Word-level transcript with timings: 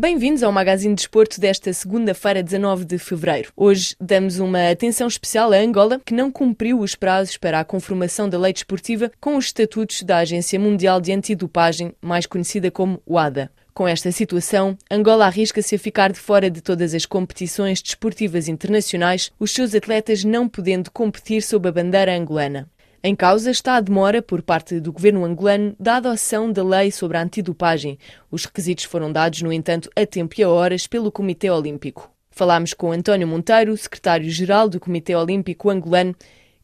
Bem-vindos 0.00 0.42
ao 0.42 0.50
Magazine 0.50 0.94
de 0.94 1.02
Desporto 1.02 1.38
desta 1.38 1.70
segunda-feira, 1.74 2.42
19 2.42 2.86
de 2.86 2.96
fevereiro. 2.96 3.52
Hoje 3.54 3.94
damos 4.00 4.38
uma 4.38 4.70
atenção 4.70 5.06
especial 5.06 5.52
à 5.52 5.58
Angola, 5.58 6.00
que 6.02 6.14
não 6.14 6.32
cumpriu 6.32 6.80
os 6.80 6.94
prazos 6.94 7.36
para 7.36 7.60
a 7.60 7.64
conformação 7.66 8.26
da 8.26 8.38
lei 8.38 8.50
desportiva 8.50 9.12
com 9.20 9.36
os 9.36 9.44
estatutos 9.44 10.02
da 10.02 10.16
Agência 10.16 10.58
Mundial 10.58 11.02
de 11.02 11.12
Antidopagem, 11.12 11.92
mais 12.00 12.24
conhecida 12.24 12.70
como 12.70 13.02
WADA. 13.06 13.50
Com 13.74 13.86
esta 13.86 14.10
situação, 14.10 14.74
Angola 14.90 15.26
arrisca-se 15.26 15.74
a 15.74 15.78
ficar 15.78 16.10
de 16.10 16.18
fora 16.18 16.50
de 16.50 16.62
todas 16.62 16.94
as 16.94 17.04
competições 17.04 17.82
desportivas 17.82 18.48
internacionais, 18.48 19.30
os 19.38 19.50
seus 19.50 19.74
atletas 19.74 20.24
não 20.24 20.48
podendo 20.48 20.90
competir 20.90 21.42
sob 21.42 21.68
a 21.68 21.72
bandeira 21.72 22.16
angolana. 22.16 22.66
Em 23.02 23.16
causa 23.16 23.50
está 23.50 23.76
a 23.76 23.80
demora 23.80 24.20
por 24.20 24.42
parte 24.42 24.78
do 24.78 24.92
governo 24.92 25.24
angolano 25.24 25.74
da 25.80 25.96
adoção 25.96 26.52
da 26.52 26.62
lei 26.62 26.90
sobre 26.90 27.16
a 27.16 27.22
antidopagem. 27.22 27.98
Os 28.30 28.44
requisitos 28.44 28.84
foram 28.84 29.10
dados, 29.10 29.40
no 29.40 29.50
entanto, 29.50 29.88
a 29.96 30.04
tempo 30.04 30.34
e 30.36 30.42
a 30.42 30.50
horas 30.50 30.86
pelo 30.86 31.10
Comitê 31.10 31.48
Olímpico. 31.48 32.10
Falámos 32.30 32.74
com 32.74 32.92
António 32.92 33.26
Monteiro, 33.26 33.74
secretário-geral 33.74 34.68
do 34.68 34.78
Comitê 34.78 35.14
Olímpico 35.16 35.70
angolano, 35.70 36.14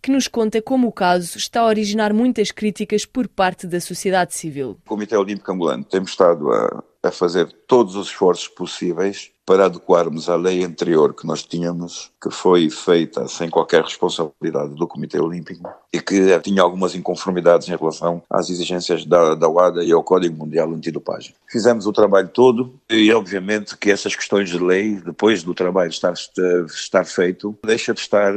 que 0.03 0.11
nos 0.11 0.29
conta 0.29 0.61
como 0.61 0.89
o 0.89 0.93
caso 0.93 1.39
está 1.39 1.63
a 1.63 1.67
originar 1.67 2.13
muitas 2.13 2.51
críticas 2.51 3.07
por 3.07 3.29
parte 3.29 3.66
da 3.66 3.80
sociedade 3.80 4.35
civil. 4.35 4.79
O 4.85 4.89
Comitê 4.91 5.16
Olímpico 5.16 5.51
Angolano 5.51 5.85
tem 5.85 6.03
estado 6.03 6.53
a, 6.53 6.85
a 7.03 7.11
fazer 7.11 7.51
todos 7.66 7.97
os 7.97 8.09
esforços 8.09 8.47
possíveis 8.47 9.33
para 9.47 9.67
adequarmos 9.67 10.29
à 10.29 10.35
lei 10.35 10.65
anterior 10.65 11.15
que 11.15 11.25
nós 11.25 11.45
tínhamos, 11.45 12.11
que 12.21 12.31
foi 12.31 12.69
feita 12.69 13.29
sem 13.29 13.49
qualquer 13.49 13.83
responsabilidade 13.85 14.75
do 14.75 14.89
Comitê 14.89 15.21
Olímpico 15.21 15.71
e 15.93 16.01
que 16.01 16.39
tinha 16.41 16.61
algumas 16.61 16.97
inconformidades 16.97 17.69
em 17.69 17.77
relação 17.77 18.21
às 18.29 18.51
exigências 18.51 19.05
da, 19.05 19.37
da 19.37 19.49
UADA 19.49 19.85
e 19.85 19.93
ao 19.93 20.03
Código 20.03 20.37
Mundial 20.37 20.71
Antidopagem. 20.73 21.33
Fizemos 21.49 21.87
o 21.87 21.93
trabalho 21.93 22.29
todo 22.29 22.75
e, 22.91 23.13
obviamente, 23.13 23.77
que 23.77 23.91
essas 23.91 24.17
questões 24.17 24.51
de 24.51 24.59
lei, 24.59 24.97
depois 24.97 25.45
do 25.45 25.55
trabalho 25.55 25.91
estar, 25.91 26.13
estar 26.13 27.05
feito, 27.05 27.57
deixa 27.65 27.95
de 27.95 28.01
estar, 28.01 28.33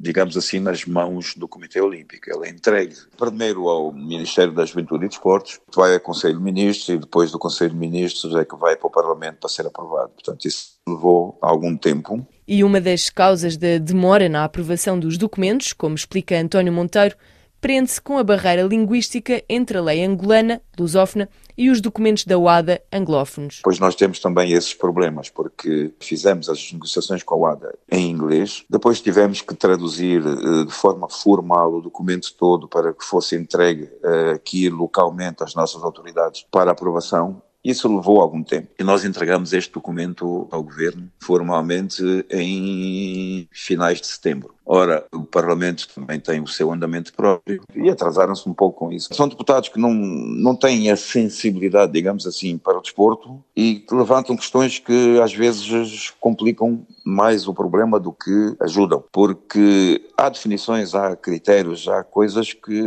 digamos 0.00 0.36
assim, 0.36 0.58
nas 0.60 0.86
mãos 0.86 1.34
do 1.36 1.46
Comitê 1.46 1.80
Olímpico. 1.80 2.30
Ele 2.30 2.48
é 2.48 2.50
entregue 2.50 2.96
primeiro 3.18 3.68
ao 3.68 3.92
Ministério 3.92 4.52
da 4.52 4.64
Juventude 4.64 5.04
e 5.04 5.08
Desportos, 5.08 5.60
vai 5.74 5.94
ao 5.94 6.00
Conselho 6.00 6.38
de 6.38 6.42
Ministros 6.42 6.88
e 6.88 6.98
depois 6.98 7.30
do 7.30 7.38
Conselho 7.38 7.70
de 7.70 7.76
Ministros 7.76 8.34
é 8.34 8.44
que 8.44 8.56
vai 8.56 8.76
para 8.76 8.86
o 8.86 8.90
Parlamento 8.90 9.38
para 9.40 9.50
ser 9.50 9.66
aprovado. 9.66 10.10
Portanto, 10.10 10.46
isso 10.54 10.74
levou 10.88 11.38
algum 11.40 11.76
tempo. 11.76 12.26
E 12.46 12.62
uma 12.62 12.80
das 12.80 13.08
causas 13.10 13.56
da 13.56 13.78
demora 13.78 14.28
na 14.28 14.44
aprovação 14.44 14.98
dos 14.98 15.16
documentos, 15.16 15.72
como 15.72 15.94
explica 15.94 16.38
António 16.38 16.72
Monteiro, 16.72 17.16
prende-se 17.64 17.98
com 17.98 18.18
a 18.18 18.22
barreira 18.22 18.62
linguística 18.62 19.42
entre 19.48 19.78
a 19.78 19.80
lei 19.80 20.04
angolana, 20.04 20.60
lusófona, 20.78 21.30
e 21.56 21.70
os 21.70 21.80
documentos 21.80 22.26
da 22.26 22.38
UADA 22.38 22.82
anglófonos. 22.92 23.60
Pois 23.62 23.78
nós 23.78 23.94
temos 23.94 24.18
também 24.18 24.52
esses 24.52 24.74
problemas, 24.74 25.30
porque 25.30 25.94
fizemos 25.98 26.50
as 26.50 26.72
negociações 26.72 27.22
com 27.22 27.34
a 27.34 27.38
UADA 27.38 27.78
em 27.90 28.10
inglês, 28.10 28.64
depois 28.68 29.00
tivemos 29.00 29.40
que 29.40 29.54
traduzir 29.54 30.22
eh, 30.26 30.64
de 30.64 30.72
forma 30.72 31.08
formal 31.08 31.74
o 31.74 31.80
documento 31.80 32.34
todo 32.34 32.68
para 32.68 32.92
que 32.92 33.04
fosse 33.04 33.36
entregue 33.36 33.88
eh, 34.02 34.32
aqui 34.32 34.68
localmente 34.68 35.42
às 35.42 35.54
nossas 35.54 35.82
autoridades 35.82 36.44
para 36.50 36.72
aprovação 36.72 37.40
isso 37.64 37.94
levou 37.94 38.20
algum 38.20 38.42
tempo. 38.42 38.68
E 38.78 38.84
nós 38.84 39.04
entregamos 39.04 39.52
este 39.52 39.72
documento 39.72 40.46
ao 40.50 40.62
governo 40.62 41.08
formalmente 41.18 42.02
em 42.30 43.48
finais 43.50 44.00
de 44.00 44.06
setembro. 44.06 44.54
Ora, 44.66 45.06
o 45.12 45.24
Parlamento 45.24 45.88
também 45.94 46.18
tem 46.18 46.40
o 46.40 46.46
seu 46.46 46.72
andamento 46.72 47.12
próprio 47.12 47.62
e 47.74 47.90
atrasaram-se 47.90 48.48
um 48.48 48.54
pouco 48.54 48.78
com 48.78 48.92
isso. 48.92 49.12
São 49.12 49.28
deputados 49.28 49.68
que 49.68 49.78
não, 49.78 49.92
não 49.92 50.56
têm 50.56 50.90
a 50.90 50.96
sensibilidade, 50.96 51.92
digamos 51.92 52.26
assim, 52.26 52.56
para 52.56 52.78
o 52.78 52.82
desporto 52.82 53.42
e 53.54 53.76
que 53.76 53.94
levantam 53.94 54.36
questões 54.36 54.78
que 54.78 55.20
às 55.20 55.34
vezes 55.34 56.10
complicam 56.18 56.86
mais 57.04 57.46
o 57.46 57.54
problema 57.54 58.00
do 58.00 58.12
que 58.12 58.56
ajudam. 58.60 59.04
Porque 59.12 60.02
há 60.16 60.28
definições, 60.30 60.94
há 60.94 61.14
critérios, 61.14 61.86
há 61.86 62.02
coisas 62.02 62.52
que 62.52 62.84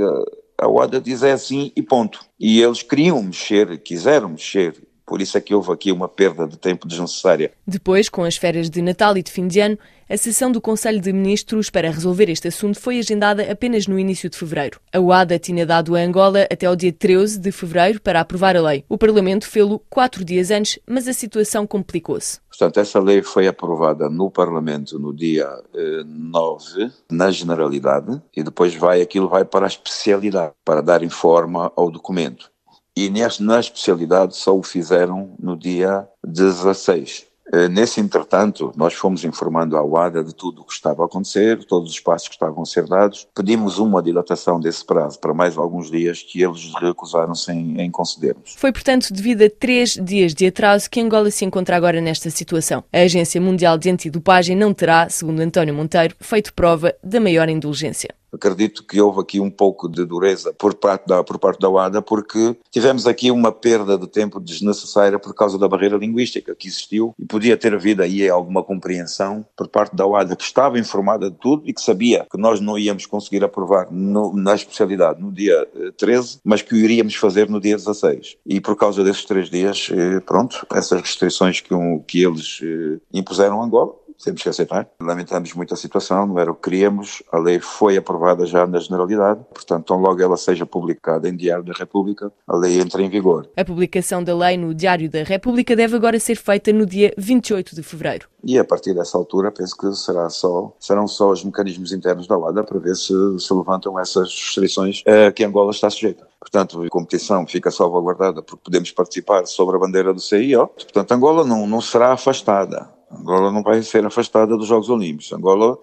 a 0.59 0.67
OADA 0.67 0.99
diz 0.99 1.23
é 1.23 1.31
assim 1.31 1.71
e 1.75 1.81
ponto. 1.81 2.25
E 2.39 2.61
eles 2.61 2.81
queriam 2.81 3.21
mexer, 3.21 3.77
quiseram 3.79 4.29
mexer. 4.29 4.86
Por 5.07 5.21
isso 5.21 5.37
é 5.37 5.41
que 5.41 5.55
houve 5.55 5.71
aqui 5.71 5.89
uma 5.89 6.09
perda 6.09 6.45
de 6.45 6.57
tempo 6.57 6.85
desnecessária. 6.85 7.53
Depois, 7.65 8.09
com 8.09 8.25
as 8.25 8.35
férias 8.35 8.69
de 8.69 8.81
Natal 8.81 9.17
e 9.17 9.23
de 9.23 9.31
fim 9.31 9.47
de 9.47 9.61
ano, 9.61 9.79
a 10.09 10.17
sessão 10.17 10.51
do 10.51 10.59
Conselho 10.59 10.99
de 10.99 11.13
Ministros 11.13 11.69
para 11.69 11.89
resolver 11.89 12.29
este 12.29 12.49
assunto 12.49 12.79
foi 12.79 12.99
agendada 12.99 13.49
apenas 13.49 13.87
no 13.87 13.97
início 13.97 14.29
de 14.29 14.37
fevereiro. 14.37 14.81
A 14.93 14.99
UADA 14.99 15.39
tinha 15.39 15.65
dado 15.65 15.95
a 15.95 15.99
Angola 15.99 16.45
até 16.51 16.65
ao 16.65 16.75
dia 16.75 16.91
13 16.91 17.39
de 17.39 17.51
fevereiro 17.53 18.01
para 18.01 18.19
aprovar 18.19 18.57
a 18.57 18.61
lei. 18.61 18.83
O 18.89 18.97
Parlamento 18.97 19.47
fê-lo 19.47 19.79
quatro 19.89 20.25
dias 20.25 20.51
antes, 20.51 20.77
mas 20.85 21.07
a 21.07 21.13
situação 21.13 21.65
complicou-se. 21.65 22.39
Portanto, 22.49 22.79
essa 22.79 22.99
lei 22.99 23.21
foi 23.21 23.47
aprovada 23.47 24.09
no 24.09 24.29
Parlamento 24.29 24.99
no 24.99 25.13
dia 25.13 25.47
eh, 25.73 26.03
9, 26.05 26.91
na 27.11 27.29
generalidade, 27.31 28.21
e 28.35 28.43
depois 28.43 28.75
vai 28.75 29.01
aquilo 29.01 29.29
vai 29.29 29.45
para 29.45 29.65
a 29.65 29.67
especialidade, 29.67 30.53
para 30.65 30.81
dar 30.81 31.07
forma 31.09 31.71
ao 31.75 31.91
documento. 31.91 32.49
E 32.97 33.11
na 33.11 33.59
especialidade 33.59 34.35
só 34.35 34.57
o 34.57 34.63
fizeram 34.63 35.29
no 35.37 35.55
dia 35.55 36.07
16. 36.25 37.27
Eh, 37.53 37.69
nesse 37.69 38.01
entretanto, 38.01 38.73
nós 38.75 38.95
fomos 38.95 39.23
informando 39.23 39.77
a 39.77 39.83
UADA 39.83 40.23
de 40.23 40.33
tudo 40.33 40.61
o 40.61 40.65
que 40.65 40.73
estava 40.73 41.03
a 41.03 41.05
acontecer, 41.05 41.63
todos 41.65 41.91
os 41.91 41.99
passos 41.99 42.27
que 42.27 42.33
estavam 42.33 42.63
a 42.63 42.65
ser 42.65 42.87
dados. 42.87 43.27
Pedimos 43.35 43.77
uma 43.77 44.01
dilatação 44.01 44.59
desse 44.59 44.83
prazo 44.83 45.19
para 45.19 45.31
mais 45.31 45.59
alguns 45.59 45.91
dias 45.91 46.23
que 46.23 46.41
eles 46.41 46.73
recusaram-se 46.81 47.51
em, 47.51 47.79
em 47.79 47.91
concedermos. 47.91 48.55
Foi, 48.57 48.71
portanto, 48.71 49.13
devido 49.13 49.43
a 49.43 49.49
três 49.49 49.91
dias 49.91 50.33
de 50.33 50.47
atraso 50.47 50.89
que 50.89 50.99
Angola 50.99 51.29
se 51.29 51.45
encontra 51.45 51.77
agora 51.77 52.01
nesta 52.01 52.31
situação. 52.31 52.83
A 52.91 53.01
Agência 53.01 53.39
Mundial 53.39 53.77
de 53.77 53.91
Antidopagem 53.91 54.55
não 54.55 54.73
terá, 54.73 55.07
segundo 55.07 55.39
António 55.39 55.75
Monteiro, 55.75 56.15
feito 56.19 56.51
prova 56.51 56.95
da 57.03 57.19
maior 57.19 57.47
indulgência. 57.47 58.09
Acredito 58.37 58.83
que 58.83 59.01
houve 59.01 59.19
aqui 59.19 59.39
um 59.39 59.49
pouco 59.49 59.89
de 59.89 60.05
dureza 60.05 60.53
por 60.53 60.75
parte 60.75 61.07
da, 61.07 61.23
por 61.23 61.39
parte 61.39 61.59
da 61.59 61.69
UADA, 61.69 62.01
porque 62.01 62.55
tivemos 62.71 63.07
aqui 63.07 63.31
uma 63.31 63.51
perda 63.51 63.97
de 63.97 64.07
tempo 64.07 64.39
desnecessária 64.39 65.17
por 65.17 65.33
causa 65.33 65.57
da 65.57 65.67
barreira 65.67 65.97
linguística 65.97 66.55
que 66.55 66.67
existiu 66.67 67.15
e 67.17 67.25
podia 67.25 67.57
ter 67.57 67.73
havido 67.73 68.03
aí 68.03 68.29
alguma 68.29 68.63
compreensão 68.63 69.45
por 69.55 69.67
parte 69.67 69.95
da 69.95 70.05
UADA, 70.05 70.35
que 70.35 70.43
estava 70.43 70.77
informada 70.77 71.31
de 71.31 71.37
tudo 71.37 71.63
e 71.65 71.73
que 71.73 71.81
sabia 71.81 72.27
que 72.29 72.37
nós 72.37 72.61
não 72.61 72.77
íamos 72.77 73.05
conseguir 73.05 73.43
aprovar 73.43 73.87
no, 73.91 74.35
na 74.35 74.53
especialidade 74.53 75.19
no 75.21 75.31
dia 75.31 75.67
13, 75.97 76.35
eh, 76.35 76.39
mas 76.43 76.61
que 76.61 76.75
o 76.75 76.77
iríamos 76.77 77.15
fazer 77.15 77.49
no 77.49 77.59
dia 77.59 77.75
16. 77.75 78.37
E 78.45 78.61
por 78.61 78.75
causa 78.75 79.03
desses 79.03 79.25
três 79.25 79.49
dias, 79.49 79.89
eh, 79.91 80.19
pronto, 80.19 80.65
essas 80.71 81.01
restrições 81.01 81.59
que, 81.59 81.73
que 82.07 82.23
eles 82.23 82.59
eh, 82.63 82.99
impuseram 83.13 83.61
a 83.61 83.65
Angola, 83.65 83.93
temos 84.23 84.41
que 84.41 84.49
aceitar. 84.49 84.87
Lamentamos 84.99 85.53
muito 85.53 85.73
a 85.73 85.77
situação, 85.77 86.25
não 86.25 86.39
era 86.39 86.51
o 86.51 86.55
que 86.55 86.69
queríamos. 86.69 87.23
A 87.31 87.37
lei 87.37 87.59
foi 87.59 87.97
aprovada 87.97 88.45
já 88.45 88.65
na 88.65 88.79
generalidade, 88.79 89.41
portanto, 89.53 89.85
tão 89.85 89.97
logo 89.97 90.21
ela 90.21 90.37
seja 90.37 90.65
publicada 90.65 91.29
em 91.29 91.35
Diário 91.35 91.63
da 91.63 91.73
República, 91.73 92.31
a 92.47 92.55
lei 92.55 92.79
entra 92.79 93.01
em 93.01 93.09
vigor. 93.09 93.49
A 93.55 93.65
publicação 93.65 94.23
da 94.23 94.35
lei 94.35 94.57
no 94.57 94.73
Diário 94.73 95.09
da 95.09 95.23
República 95.23 95.75
deve 95.75 95.95
agora 95.95 96.19
ser 96.19 96.35
feita 96.35 96.71
no 96.73 96.85
dia 96.85 97.13
28 97.17 97.75
de 97.75 97.83
fevereiro. 97.83 98.27
E 98.43 98.57
a 98.57 98.63
partir 98.63 98.93
dessa 98.93 99.17
altura, 99.17 99.51
penso 99.51 99.75
que 99.75 99.93
será 99.93 100.29
só, 100.29 100.73
serão 100.79 101.07
só 101.07 101.31
os 101.31 101.43
mecanismos 101.43 101.91
internos 101.91 102.27
da 102.27 102.37
OADA 102.37 102.63
para 102.63 102.79
ver 102.79 102.95
se 102.95 103.13
se 103.39 103.53
levantam 103.53 103.99
essas 103.99 104.29
restrições 104.29 105.03
a 105.05 105.31
que 105.31 105.43
Angola 105.43 105.71
está 105.71 105.89
sujeita. 105.89 106.27
Portanto, 106.39 106.81
a 106.81 106.89
competição 106.89 107.45
fica 107.45 107.71
salvaguardada 107.71 108.41
porque 108.41 108.61
podemos 108.63 108.91
participar 108.91 109.45
sobre 109.45 109.75
a 109.75 109.79
bandeira 109.79 110.13
do 110.13 110.21
CIO. 110.21 110.67
Portanto, 110.67 111.11
Angola 111.11 111.43
não, 111.43 111.67
não 111.67 111.81
será 111.81 112.13
afastada. 112.13 112.96
Angola 113.11 113.51
não 113.51 113.63
vai 113.63 113.81
ser 113.83 114.05
afastada 114.05 114.57
dos 114.57 114.67
Jogos 114.67 114.89
Olímpicos. 114.89 115.31
Angola, 115.31 115.77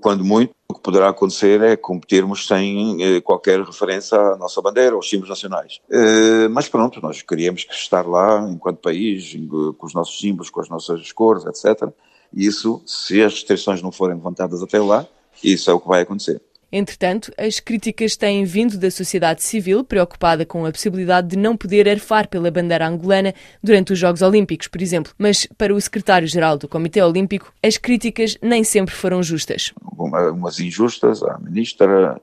quando 0.00 0.24
muito, 0.24 0.54
o 0.68 0.74
que 0.74 0.80
poderá 0.80 1.08
acontecer 1.08 1.60
é 1.62 1.76
competirmos 1.76 2.46
sem 2.46 3.02
eh, 3.02 3.20
qualquer 3.20 3.60
referência 3.60 4.18
à 4.18 4.36
nossa 4.36 4.60
bandeira, 4.62 4.94
aos 4.94 5.08
símbolos 5.08 5.30
nacionais. 5.30 5.80
Eh, 5.90 6.48
mas 6.48 6.68
pronto, 6.68 7.00
nós 7.02 7.22
queríamos 7.22 7.66
estar 7.70 8.06
lá 8.06 8.46
enquanto 8.48 8.78
país, 8.78 9.36
com 9.76 9.86
os 9.86 9.94
nossos 9.94 10.18
símbolos, 10.18 10.50
com 10.50 10.60
as 10.60 10.68
nossas 10.68 11.12
cores, 11.12 11.44
etc. 11.44 11.90
E 12.32 12.46
isso, 12.46 12.82
se 12.86 13.22
as 13.22 13.34
restrições 13.34 13.82
não 13.82 13.92
forem 13.92 14.16
levantadas 14.16 14.62
até 14.62 14.80
lá, 14.80 15.06
isso 15.42 15.70
é 15.70 15.74
o 15.74 15.80
que 15.80 15.88
vai 15.88 16.02
acontecer. 16.02 16.40
Entretanto, 16.76 17.32
as 17.38 17.60
críticas 17.60 18.16
têm 18.16 18.44
vindo 18.44 18.76
da 18.76 18.90
sociedade 18.90 19.44
civil, 19.44 19.84
preocupada 19.84 20.44
com 20.44 20.66
a 20.66 20.72
possibilidade 20.72 21.28
de 21.28 21.36
não 21.36 21.56
poder 21.56 21.88
arfar 21.88 22.28
pela 22.28 22.50
bandeira 22.50 22.88
angolana 22.88 23.32
durante 23.62 23.92
os 23.92 23.98
Jogos 24.00 24.22
Olímpicos, 24.22 24.66
por 24.66 24.82
exemplo. 24.82 25.12
Mas, 25.16 25.46
para 25.56 25.72
o 25.72 25.80
secretário-geral 25.80 26.58
do 26.58 26.66
Comitê 26.66 27.00
Olímpico, 27.00 27.52
as 27.62 27.76
críticas 27.76 28.36
nem 28.42 28.64
sempre 28.64 28.92
foram 28.92 29.22
justas. 29.22 29.72
Umas 29.96 30.58
injustas 30.58 31.22
à 31.22 31.38
ministra, 31.38 32.20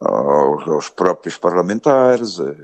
aos 0.00 0.88
próprios 0.88 1.38
parlamentares, 1.38 2.40
eh, 2.40 2.56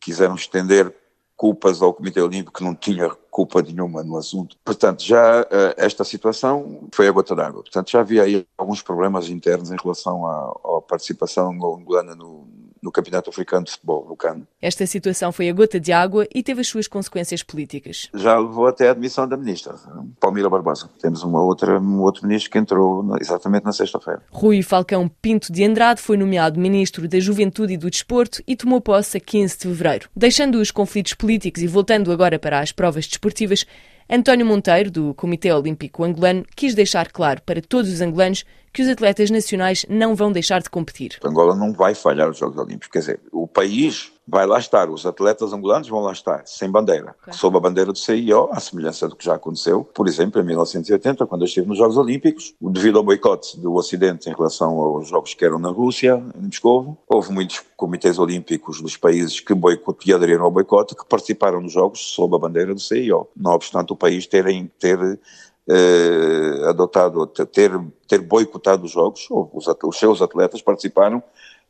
quiseram 0.00 0.36
estender 0.36 0.90
culpas 1.36 1.82
ao 1.82 1.92
Comitê 1.92 2.20
Olímpico 2.20 2.58
que 2.58 2.64
não 2.64 2.74
tinha 2.74 3.10
culpa 3.30 3.60
nenhuma 3.60 4.02
no 4.02 4.16
assunto. 4.16 4.56
Portanto, 4.64 5.02
já 5.02 5.42
uh, 5.42 5.74
esta 5.76 6.02
situação 6.04 6.88
foi 6.92 7.06
a 7.06 7.12
gota 7.12 7.34
d'água. 7.34 7.62
Portanto, 7.62 7.90
já 7.90 8.00
havia 8.00 8.22
aí 8.22 8.46
alguns 8.56 8.82
problemas 8.82 9.28
internos 9.28 9.70
em 9.70 9.76
relação 9.76 10.26
à, 10.26 10.78
à 10.78 10.82
participação 10.82 11.50
angolana 11.50 12.14
no, 12.14 12.35
no 12.86 12.92
Campeonato 12.92 13.28
Africano 13.28 13.64
de 13.64 13.72
Futebol, 13.72 14.06
no 14.08 14.16
CAN. 14.16 14.42
Esta 14.62 14.86
situação 14.86 15.32
foi 15.32 15.48
a 15.48 15.52
gota 15.52 15.80
de 15.80 15.92
água 15.92 16.24
e 16.32 16.40
teve 16.40 16.60
as 16.60 16.68
suas 16.68 16.86
consequências 16.86 17.42
políticas. 17.42 18.08
Já 18.14 18.38
levou 18.38 18.68
até 18.68 18.86
a 18.86 18.92
admissão 18.92 19.28
da 19.28 19.36
ministra, 19.36 19.74
Palmira 20.20 20.48
Barbosa. 20.48 20.88
Temos 21.02 21.24
uma 21.24 21.42
outra, 21.42 21.80
um 21.80 22.00
outro 22.00 22.24
ministro 22.24 22.50
que 22.50 22.58
entrou 22.58 23.04
exatamente 23.20 23.64
na 23.64 23.72
sexta-feira. 23.72 24.22
Rui 24.30 24.62
Falcão 24.62 25.08
Pinto 25.20 25.52
de 25.52 25.64
Andrade 25.64 26.00
foi 26.00 26.16
nomeado 26.16 26.60
Ministro 26.60 27.08
da 27.08 27.18
Juventude 27.18 27.74
e 27.74 27.76
do 27.76 27.90
Desporto 27.90 28.40
e 28.46 28.54
tomou 28.54 28.80
posse 28.80 29.16
a 29.16 29.20
15 29.20 29.56
de 29.56 29.62
fevereiro. 29.62 30.08
Deixando 30.14 30.60
os 30.60 30.70
conflitos 30.70 31.14
políticos 31.14 31.62
e 31.62 31.66
voltando 31.66 32.12
agora 32.12 32.38
para 32.38 32.60
as 32.60 32.70
provas 32.70 33.08
desportivas, 33.08 33.66
António 34.08 34.46
Monteiro, 34.46 34.88
do 34.88 35.14
Comitê 35.14 35.52
Olímpico 35.52 36.04
Angolano, 36.04 36.44
quis 36.54 36.74
deixar 36.74 37.10
claro 37.10 37.42
para 37.42 37.60
todos 37.60 37.92
os 37.92 38.00
angolanos 38.00 38.44
que 38.72 38.80
os 38.80 38.88
atletas 38.88 39.30
nacionais 39.30 39.84
não 39.88 40.14
vão 40.14 40.30
deixar 40.30 40.62
de 40.62 40.70
competir. 40.70 41.18
Angola 41.24 41.56
não 41.56 41.72
vai 41.72 41.92
falhar 41.92 42.30
os 42.30 42.38
Jogos 42.38 42.56
Olímpicos, 42.56 42.88
quer 42.88 42.98
dizer, 43.00 43.20
o 43.32 43.48
país 43.48 44.12
vai 44.26 44.46
lá 44.46 44.58
estar, 44.58 44.90
os 44.90 45.06
atletas 45.06 45.52
angolanos 45.52 45.88
vão 45.88 46.00
lá 46.00 46.12
estar, 46.12 46.42
sem 46.46 46.68
bandeira, 46.70 47.14
okay. 47.22 47.32
sob 47.32 47.56
a 47.56 47.60
bandeira 47.60 47.92
do 47.92 47.98
CIO, 47.98 48.48
à 48.50 48.58
semelhança 48.58 49.08
do 49.08 49.14
que 49.14 49.24
já 49.24 49.34
aconteceu, 49.34 49.84
por 49.84 50.08
exemplo, 50.08 50.40
em 50.40 50.44
1980, 50.44 51.26
quando 51.26 51.42
eu 51.42 51.46
estive 51.46 51.66
nos 51.66 51.78
Jogos 51.78 51.96
Olímpicos, 51.96 52.54
devido 52.60 52.98
ao 52.98 53.04
boicote 53.04 53.58
do 53.60 53.74
Ocidente 53.74 54.28
em 54.28 54.34
relação 54.34 54.78
aos 54.80 55.08
Jogos 55.08 55.34
que 55.34 55.44
eram 55.44 55.58
na 55.58 55.68
Rússia, 55.68 56.22
em 56.36 56.46
Moscou, 56.46 56.98
houve 57.08 57.32
muitos 57.32 57.62
comitês 57.76 58.18
olímpicos 58.18 58.80
dos 58.82 58.96
países 58.96 59.38
que, 59.38 59.54
boicote, 59.54 60.12
aderiram 60.12 60.44
ao 60.44 60.50
boicote, 60.50 60.96
que 60.96 61.06
participaram 61.06 61.60
nos 61.60 61.72
Jogos 61.72 62.00
sob 62.00 62.34
a 62.34 62.38
bandeira 62.38 62.74
do 62.74 62.80
CIO, 62.80 63.28
não 63.36 63.52
obstante 63.52 63.92
o 63.92 63.96
país 63.96 64.26
terem, 64.26 64.70
ter 64.78 64.98
eh, 65.68 66.68
adotado, 66.68 67.26
ter, 67.26 67.72
ter 68.08 68.20
boicotado 68.20 68.84
os 68.84 68.90
Jogos, 68.90 69.26
os, 69.30 69.66
os 69.84 69.98
seus 69.98 70.22
atletas 70.22 70.62
participaram 70.62 71.22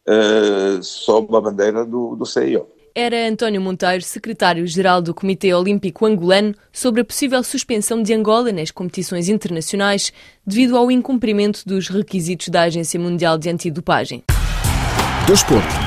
uh, 0.08 0.82
sob 0.82 1.36
a 1.36 1.40
bandeira 1.40 1.84
do, 1.84 2.16
do 2.16 2.24
CIO. 2.24 2.66
Era 2.94 3.28
António 3.28 3.60
Monteiro, 3.60 4.02
secretário-geral 4.02 5.02
do 5.02 5.12
Comitê 5.12 5.52
Olímpico 5.52 6.06
Angolano, 6.06 6.54
sobre 6.72 7.02
a 7.02 7.04
possível 7.04 7.42
suspensão 7.42 8.02
de 8.02 8.14
Angola 8.14 8.50
nas 8.50 8.70
competições 8.70 9.28
internacionais 9.28 10.10
devido 10.46 10.78
ao 10.78 10.90
incumprimento 10.90 11.62
dos 11.66 11.88
requisitos 11.88 12.48
da 12.48 12.62
Agência 12.62 12.98
Mundial 12.98 13.36
de 13.36 13.50
Antidopagem. 13.50 14.24
Desporto. 15.26 15.85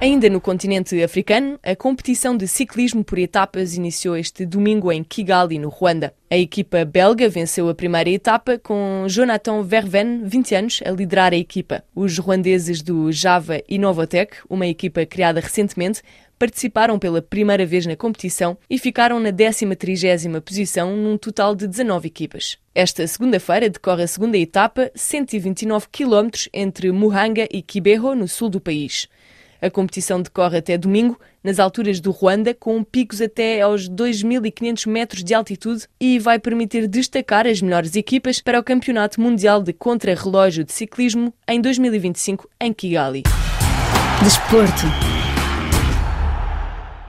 Ainda 0.00 0.30
no 0.30 0.40
continente 0.40 1.02
africano, 1.02 1.58
a 1.60 1.74
competição 1.74 2.36
de 2.36 2.46
ciclismo 2.46 3.02
por 3.02 3.18
etapas 3.18 3.74
iniciou 3.74 4.16
este 4.16 4.46
domingo 4.46 4.92
em 4.92 5.02
Kigali, 5.02 5.58
no 5.58 5.68
Ruanda. 5.68 6.14
A 6.30 6.36
equipa 6.36 6.84
belga 6.84 7.28
venceu 7.28 7.68
a 7.68 7.74
primeira 7.74 8.08
etapa 8.08 8.58
com 8.58 9.06
Jonathan 9.08 9.64
Verven, 9.64 10.22
20 10.22 10.54
anos, 10.54 10.80
a 10.86 10.90
liderar 10.92 11.32
a 11.32 11.36
equipa. 11.36 11.82
Os 11.96 12.16
ruandeses 12.16 12.80
do 12.80 13.10
Java 13.10 13.60
Innovotech, 13.68 14.36
uma 14.48 14.68
equipa 14.68 15.04
criada 15.04 15.40
recentemente, 15.40 16.00
participaram 16.38 16.96
pela 16.96 17.20
primeira 17.20 17.66
vez 17.66 17.84
na 17.84 17.96
competição 17.96 18.56
e 18.70 18.78
ficaram 18.78 19.18
na 19.18 19.32
13ª 19.32 20.40
posição 20.40 20.96
num 20.96 21.18
total 21.18 21.56
de 21.56 21.66
19 21.66 22.06
equipas. 22.06 22.56
Esta 22.72 23.04
segunda-feira 23.04 23.68
decorre 23.68 24.04
a 24.04 24.06
segunda 24.06 24.38
etapa, 24.38 24.92
129 24.94 25.88
km 25.90 26.28
entre 26.54 26.92
Muhanga 26.92 27.48
e 27.50 27.60
Kibeho, 27.60 28.14
no 28.14 28.28
sul 28.28 28.48
do 28.48 28.60
país. 28.60 29.08
A 29.60 29.70
competição 29.70 30.22
decorre 30.22 30.58
até 30.58 30.78
domingo, 30.78 31.18
nas 31.42 31.58
alturas 31.58 32.00
do 32.00 32.10
Ruanda, 32.10 32.54
com 32.54 32.82
picos 32.84 33.20
até 33.20 33.60
aos 33.60 33.88
2.500 33.88 34.88
metros 34.88 35.24
de 35.24 35.34
altitude 35.34 35.86
e 36.00 36.18
vai 36.18 36.38
permitir 36.38 36.86
destacar 36.86 37.46
as 37.46 37.60
melhores 37.60 37.96
equipas 37.96 38.40
para 38.40 38.58
o 38.58 38.62
Campeonato 38.62 39.20
Mundial 39.20 39.62
de 39.62 39.72
Contrarrelógio 39.72 40.64
de 40.64 40.72
Ciclismo 40.72 41.32
em 41.46 41.60
2025 41.60 42.48
em 42.60 42.72
Kigali. 42.72 43.22
Desporto. 44.22 44.86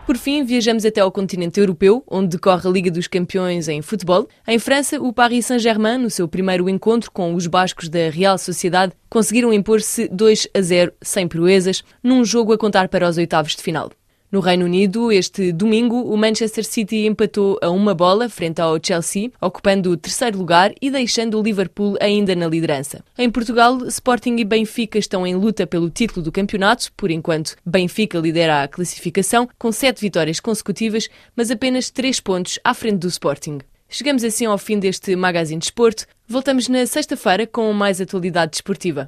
Por 0.10 0.18
fim, 0.18 0.44
viajamos 0.44 0.84
até 0.86 1.02
ao 1.02 1.12
continente 1.12 1.60
europeu, 1.60 2.04
onde 2.08 2.30
decorre 2.30 2.68
a 2.68 2.72
Liga 2.72 2.90
dos 2.90 3.06
Campeões 3.06 3.68
em 3.68 3.80
futebol. 3.80 4.28
Em 4.48 4.58
França, 4.58 5.00
o 5.00 5.14
Paris 5.14 5.46
Saint-Germain, 5.46 6.00
no 6.00 6.10
seu 6.10 6.28
primeiro 6.28 6.68
encontro 6.68 7.12
com 7.12 7.36
os 7.36 7.46
bascos 7.46 7.88
da 7.90 8.10
Real 8.10 8.36
Sociedade, 8.40 8.92
conseguiram 9.08 9.54
impor-se 9.54 10.08
2 10.08 10.48
a 10.52 10.62
0 10.62 10.94
sem 11.00 11.28
proezas, 11.28 11.84
num 12.02 12.26
jogo 12.26 12.52
a 12.52 12.58
contar 12.58 12.90
para 12.90 13.08
os 13.08 13.18
oitavos 13.18 13.56
de 13.56 13.62
final. 13.62 13.92
No 14.32 14.42
Reino 14.42 14.66
Unido, 14.66 15.12
este 15.12 15.52
domingo, 15.52 16.04
o 16.04 16.16
Manchester 16.16 16.64
City 16.64 17.08
empatou 17.08 17.58
a 17.64 17.72
uma 17.72 17.96
bola 17.96 18.30
frente 18.30 18.62
ao 18.62 18.78
Chelsea, 18.80 19.32
ocupando 19.42 19.90
o 19.90 19.98
terceiro 19.98 20.38
lugar 20.38 20.72
e 20.80 20.92
deixando 20.92 21.40
o 21.40 21.42
Liverpool 21.42 21.98
ainda 22.00 22.36
na 22.36 22.48
liderança. 22.48 23.04
Em 23.18 23.28
Portugal, 23.28 23.84
Sporting 23.88 24.36
e 24.36 24.46
Benfica 24.46 25.00
estão 25.00 25.26
em 25.26 25.34
luta 25.34 25.66
pelo 25.66 25.90
título 25.90 26.22
do 26.22 26.32
campeonato. 26.32 26.92
Por 26.96 27.10
enquanto, 27.10 27.56
Benfica 27.66 28.20
lidera 28.20 28.62
a 28.62 28.68
classificação 28.68 29.50
com 29.58 29.72
sete 29.72 30.02
vitórias 30.02 30.40
consecutivas, 30.40 31.10
mas 31.36 31.50
apenas 31.50 31.90
três 31.90 32.20
pontos 32.20 32.60
à 32.64 32.76
frente 32.76 33.00
do 33.00 33.08
Sporting. 33.08 33.58
Chegamos 33.90 34.24
assim 34.24 34.46
ao 34.46 34.60
fim 34.60 34.78
deste 34.78 35.16
Magazine 35.16 35.60
Esporte. 35.60 36.06
Voltamos 36.28 36.68
na 36.68 36.86
sexta-feira 36.86 37.48
com 37.48 37.74
mais 37.74 38.00
atualidade 38.00 38.52
desportiva. 38.52 39.08